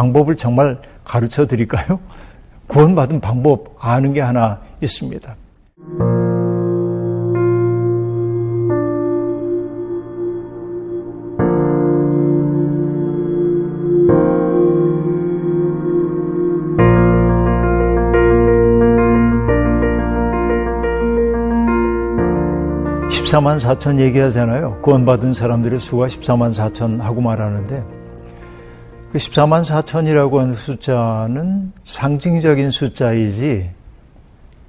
[0.00, 2.00] 방법을 정말 가르쳐 드릴까요?
[2.68, 5.36] 구원받은 방법 아는 게 하나 있습니다.
[23.10, 24.80] 14만 4천 얘기하잖아요.
[24.80, 27.99] 구원받은 사람들의 수가 14만 4천 하고 말하는데
[29.12, 33.70] 그 14만 4천이라고 하는 숫자는 상징적인 숫자이지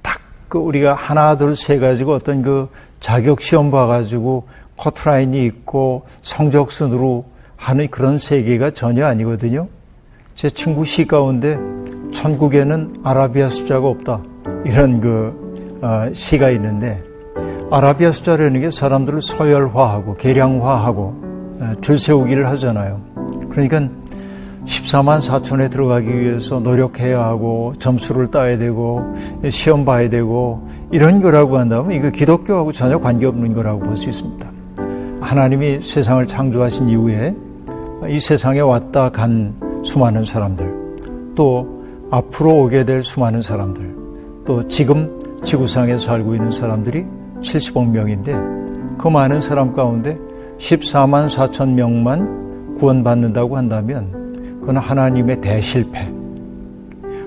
[0.02, 0.20] 딱
[0.52, 2.68] 그 우리가 하나 둘 세 가지고 어떤 그
[3.00, 7.24] 자격 시험 봐가지고 커트라인이 있고 성적 순으로
[7.56, 9.66] 하는 그런 세계가 전혀 아니거든요.
[10.34, 11.58] 제 친구 시 가운데
[12.12, 14.20] 천국에는 아라비아 숫자가 없다
[14.66, 17.02] 이런 그 어, 시가 있는데
[17.70, 21.22] 아라비아 숫자라는 게 사람들을 서열화하고 계량화하고
[21.80, 23.00] 줄 세우기를 하잖아요.
[23.50, 23.88] 그러니까
[24.66, 29.02] 14만 4천에 들어가기 위해서 노력해야 하고 점수를 따야 되고
[29.50, 34.50] 시험 봐야 되고 이런 거라고 한다면 이거 기독교하고 전혀 관계없는 거라고 볼 수 있습니다.
[35.20, 37.34] 하나님이 세상을 창조하신 이후에
[38.08, 39.54] 이 세상에 왔다 간
[39.84, 43.96] 수많은 사람들 또 앞으로 오게 될 수많은 사람들
[44.44, 47.06] 또 지금 지구상에 살고 있는 사람들이
[47.40, 48.34] 70억 명인데
[48.98, 50.18] 그 많은 사람 가운데
[50.58, 54.21] 14만 4천 명만 구원받는다고 한다면
[54.62, 56.08] 그건 하나님의 대실패.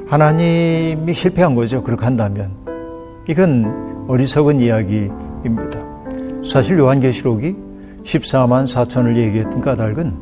[0.07, 1.83] 하나님이 실패한 거죠.
[1.83, 2.51] 그렇게 한다면.
[3.27, 5.79] 이건 어리석은 이야기입니다.
[6.49, 7.53] 사실 요한계시록이
[8.05, 10.13] 14만 4천을 얘기했던 까닭은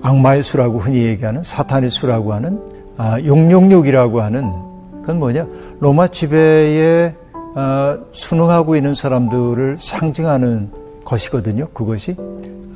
[0.00, 2.60] 악마의 수라고 흔히 얘기하는 사탄의 수라고 하는
[2.96, 4.52] 아, 666이라고 하는
[5.00, 5.46] 그건 뭐냐?
[5.80, 7.16] 로마 지배의
[7.56, 10.70] 어, 순응하고 있는 사람들을 상징하는
[11.04, 11.66] 것이거든요.
[11.74, 12.14] 그것이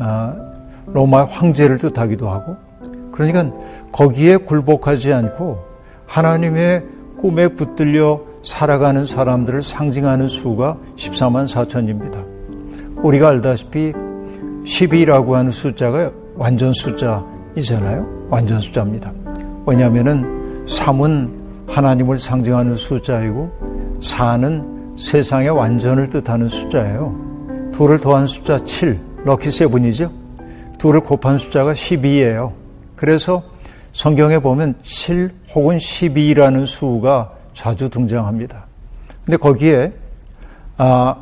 [0.01, 0.35] 어,
[0.87, 2.68] 로마 황제를 뜻하기도 하고
[3.19, 3.53] 그러니까
[3.91, 5.59] 거기에 굴복하지 않고
[6.07, 6.85] 하나님의
[7.19, 12.25] 꿈에 붙들려 살아가는 사람들을 상징하는 수가 14만 4천입니다.
[13.03, 13.93] 우리가 알다시피
[14.65, 18.29] 12라고 하는 숫자가 완전 숫자이잖아요.
[18.31, 19.13] 완전 숫자입니다.
[19.67, 21.29] 왜냐하면 3은
[21.67, 27.17] 하나님을 상징하는 숫자이고 4는 세상의 완전을 뜻하는 숫자예요.
[27.73, 30.13] 둘을 더한 숫자 7, 럭키 세븐이죠.
[30.79, 32.58] 둘을 곱한 숫자가 12예요.
[32.99, 33.45] 그래서
[33.93, 38.67] 성경에 보면 7 혹은 12라는 수가 자주 등장합니다.
[39.25, 39.93] 근데 거기에
[40.77, 41.17] 아,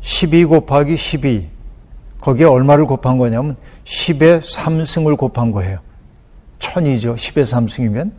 [0.00, 1.48] 12 곱하기 12
[2.20, 5.78] 거기에 얼마를 곱한 거냐면 10의 3승을 곱한 거예요.
[6.58, 7.14] 천이죠.
[7.14, 8.10] 10의 3승이면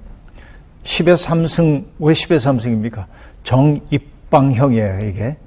[0.84, 3.06] 10의 3승 왜 10의 3승입니까?
[3.44, 5.38] 정입방형이에요, 이게.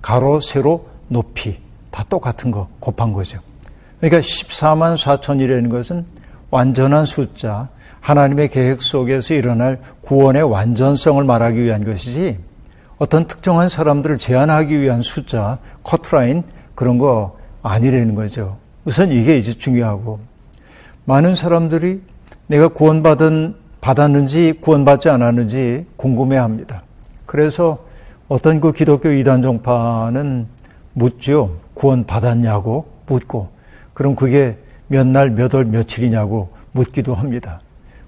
[0.00, 1.58] 가로, 세로, 높이.
[1.90, 3.38] 다 똑같은 거, 곱한 거죠.
[3.98, 6.04] 그러니까 14만 4천이라는 것은
[6.52, 7.70] 완전한 숫자,
[8.00, 12.38] 하나님의 계획 속에서 일어날 구원의 완전성을 말하기 위한 것이지,
[12.98, 18.58] 어떤 특정한 사람들을 제한하기 위한 숫자, 커트라인, 그런 거 아니라는 거죠.
[18.84, 20.20] 우선 이게 이제 중요하고,
[21.06, 22.02] 많은 사람들이
[22.48, 26.82] 내가 구원받은, 받았는지 구원받지 않았는지 궁금해 합니다.
[27.24, 27.78] 그래서
[28.28, 30.46] 어떤 그 기독교 이단 종파는
[30.92, 31.56] 묻죠.
[31.72, 33.48] 구원 받았냐고 묻고,
[33.94, 34.58] 그럼 그게
[34.92, 37.60] 몇 날, 몇 월, 며칠이냐고 묻기도 합니다.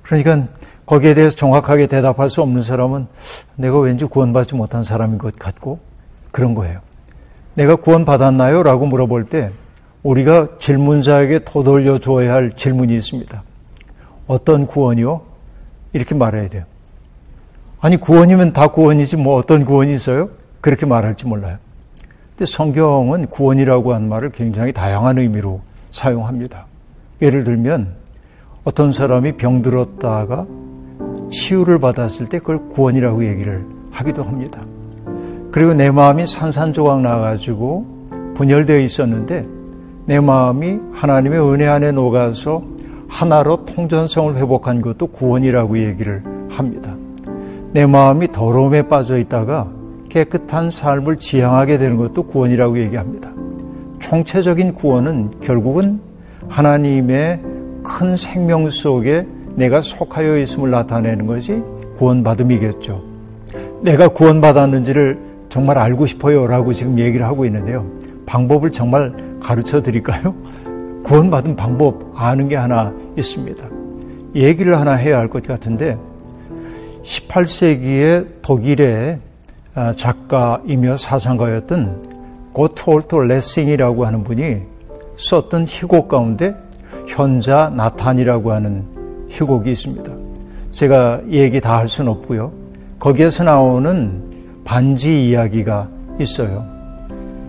[0.02, 0.46] 그러니까
[0.84, 3.06] 거기에 대해서 정확하게 대답할 수 없는 사람은
[3.56, 5.78] 내가 왠지 구원받지 못한 사람인 것 같고
[6.30, 6.80] 그런 거예요.
[7.54, 8.62] 내가 구원받았나요?
[8.62, 9.50] 라고 물어볼 때
[10.02, 13.42] 우리가 질문자에게 도돌려 줘야 할 질문이 있습니다.
[14.26, 15.22] 어떤 구원이요?
[15.94, 16.64] 이렇게 말해야 돼요.
[17.80, 20.28] 아니, 구원이면 다 구원이지 뭐 어떤 구원이 있어요?
[20.60, 21.56] 그렇게 말할지 몰라요.
[22.36, 25.62] 근데 성경은 구원이라고 한 말을 굉장히 다양한 의미로
[25.92, 26.66] 사용합니다.
[27.24, 27.94] 예를 들면
[28.64, 30.46] 어떤 사람이 병들었다가
[31.30, 34.62] 치유를 받았을 때 그걸 구원이라고 얘기를 하기도 합니다.
[35.50, 37.86] 그리고 내 마음이 산산조각 나가지고
[38.34, 39.46] 분열되어 있었는데
[40.04, 42.62] 내 마음이 하나님의 은혜 안에 녹아서
[43.08, 46.94] 하나로 통전성을 회복한 것도 구원이라고 얘기를 합니다.
[47.72, 49.68] 내 마음이 더러움에 빠져 있다가
[50.10, 53.30] 깨끗한 삶을 지향하게 되는 것도 구원이라고 얘기합니다.
[54.00, 56.00] 총체적인 구원은 결국은
[56.48, 57.40] 하나님의
[57.82, 61.62] 큰 생명 속에 내가 속하여 있음을 나타내는 것이
[61.96, 63.02] 구원받음이겠죠.
[63.82, 65.18] 내가 구원받았는지를
[65.48, 67.86] 정말 알고 싶어요 라고 지금 얘기를 하고 있는데요.
[68.26, 70.34] 방법을 정말 가르쳐 드릴까요?
[71.04, 73.64] 구원받은 방법 아는 게 하나 있습니다.
[74.34, 75.98] 얘기를 하나 해야 할 것 같은데
[77.04, 79.20] 18세기의 독일의
[79.74, 84.62] 아, 작가이며 사상가였던 고트홀트 레싱이라고 하는 분이
[85.16, 86.54] 썼던 희곡 가운데
[87.06, 88.84] 현자 나탄이라고 하는
[89.28, 90.12] 희곡이 있습니다.
[90.72, 92.52] 제가 얘기 다 할 수는 없고요.
[92.98, 94.22] 거기에서 나오는
[94.64, 95.88] 반지 이야기가
[96.18, 96.66] 있어요.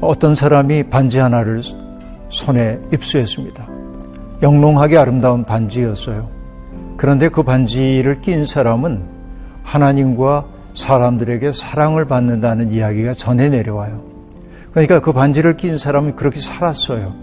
[0.02, 1.62] 어떤 사람이 반지 하나를
[2.30, 3.68] 손에 입수했습니다.
[4.42, 6.28] 영롱하게 아름다운 반지였어요.
[6.98, 9.02] 그런데 그 반지를 낀 사람은
[9.64, 10.46] 하나님과
[10.76, 14.02] 사람들에게 사랑을 받는다는 이야기가 전해 내려와요.
[14.72, 17.14] 그러니까 그 반지를 낀 사람은 그렇게 살았어요.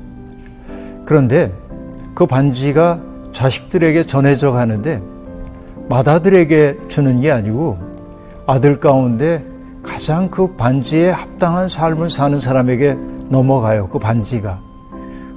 [1.04, 1.52] 그런데
[2.14, 3.00] 그 반지가
[3.32, 5.02] 자식들에게 전해져 가는데
[5.88, 7.78] 마다들에게 주는 게 아니고
[8.46, 9.44] 아들 가운데
[9.82, 12.96] 가장 그 반지에 합당한 삶을 사는 사람에게
[13.28, 13.88] 넘어가요.
[13.88, 14.60] 그 반지가.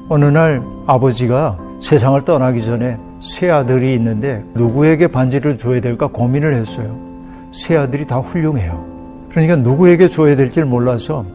[0.09, 6.99] 어느 날 아버지가 세상을 떠나기 전에 세 아들이 있는데 누구에게 반지를 줘야 될까 고민을 했어요.
[7.51, 8.85] 세 아들이 다 훌륭해요.
[9.29, 11.25] 그러니까 누구에게 줘야 될지 몰라서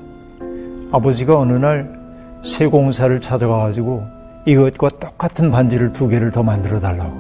[0.93, 2.01] 아버지가 어느 날
[2.43, 4.03] 세 공사를 찾아가가지고
[4.47, 7.13] 이것과 똑같은 반지를 두 개를 더 만들어 달라고.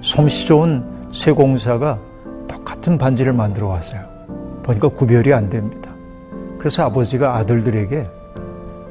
[0.00, 1.98] 솜씨 좋은 세공사가
[2.46, 4.00] 똑같은 반지를 만들어 왔어요.
[4.62, 5.90] 보니까 구별이 안 됩니다.
[6.58, 8.06] 그래서 아버지가 아들들에게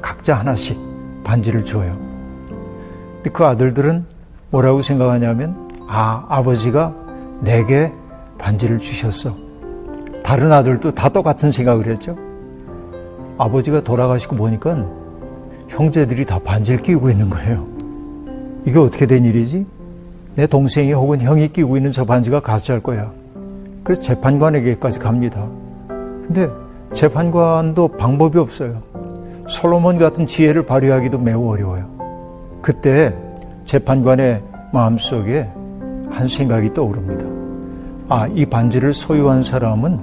[0.00, 0.78] 각자 하나씩
[1.24, 1.96] 반지를 줘요.
[3.16, 4.04] 근데 그 아들들은
[4.50, 6.94] 뭐라고 생각하냐면, 아, 아버지가
[7.40, 7.92] 내게
[8.38, 9.36] 반지를 주셨어.
[10.22, 12.16] 다른 아들도 다 똑같은 생각을 했죠.
[13.38, 14.84] 아버지가 돌아가시고 보니까
[15.68, 17.66] 형제들이 다 반지를 끼고 있는 거예요.
[18.64, 19.66] 이게 어떻게 된 일이지?
[20.34, 23.10] 내 동생이 혹은 형이 끼고 있는 저 반지가 가짜일 거야.
[23.84, 25.46] 그래서 재판관에게까지 갑니다.
[25.88, 26.48] 근데
[26.92, 28.82] 재판관도 방법이 없어요.
[29.48, 31.86] 솔로몬 같은 지혜를 발휘하기도 매우 어려워요.
[32.60, 33.14] 그때
[33.64, 34.42] 재판관의
[34.72, 35.48] 마음속에
[36.10, 37.24] 한 생각이 떠오릅니다.
[38.08, 39.98] 아, 이 반지를 소유한 사람은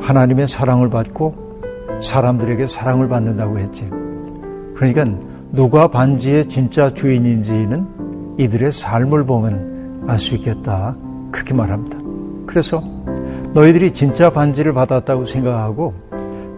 [0.00, 3.88] 하나님의 사랑을 받고 사람들에게 사랑을 받는다고 했지.
[4.78, 5.04] 그러니까
[5.50, 10.96] 누가 반지의 진짜 주인인지는 이들의 삶을 보면 알 수 있겠다.
[11.32, 11.98] 그렇게 말합니다.
[12.46, 12.80] 그래서
[13.54, 15.94] 너희들이 진짜 반지를 받았다고 생각하고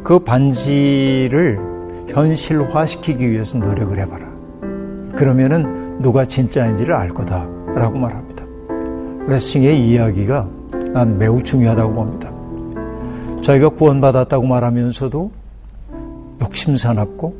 [0.05, 1.58] 그 반지를
[2.08, 4.26] 현실화시키기 위해서 노력을 해봐라.
[5.16, 8.44] 그러면은 누가 진짜인지를 알 거다라고 말합니다.
[9.28, 10.46] 레싱의 이야기가
[10.93, 12.31] 난 매우 중요하다고 봅니다.
[13.40, 15.31] 저희가 구원받았다고 말하면서도
[16.43, 17.39] 욕심 사납고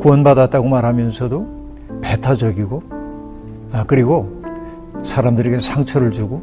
[0.00, 1.60] 구원받았다고 말하면서도
[2.00, 2.82] 배타적이고
[3.72, 4.40] 아, 그리고
[5.02, 6.42] 사람들에게 상처를 주고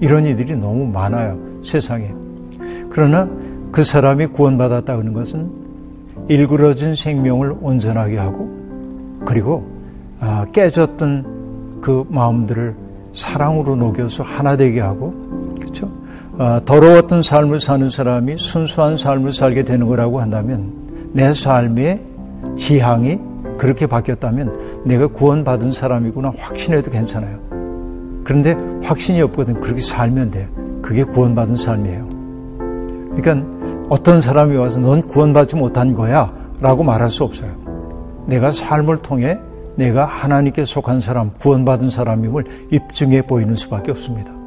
[0.00, 2.14] 이런 이들이 너무 많아요 세상에
[2.90, 3.28] 그러나
[3.72, 5.50] 그 사람이 구원받았다는 것은
[6.28, 8.48] 일그러진 생명을 온전하게 하고
[9.24, 9.66] 그리고
[10.20, 12.74] 아, 깨졌던 그 마음들을
[13.14, 15.12] 사랑으로 녹여서 하나 되게 하고
[15.58, 15.90] 그렇죠?
[16.38, 20.72] 아, 더러웠던 삶을 사는 사람이 순수한 삶을 살게 되는 거라고 한다면
[21.12, 22.07] 내 삶의
[22.58, 23.18] 지향이
[23.56, 27.38] 그렇게 바뀌었다면 내가 구원받은 사람이구나 확신해도 괜찮아요.
[28.24, 30.48] 그런데 확신이 없거든 그렇게 살면 돼.
[30.82, 32.08] 그게 구원받은 삶이에요.
[33.16, 33.46] 그러니까
[33.88, 37.50] 어떤 사람이 와서 넌 구원받지 못한 거야 라고 말할 수 없어요.
[38.26, 39.38] 내가 삶을 통해
[39.76, 44.37] 내가 하나님께 속한 사람, 구원받은 사람임을 입증해 보이는 수밖에 없습니다.